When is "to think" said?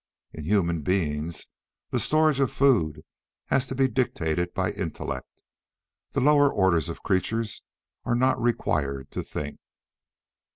9.11-9.59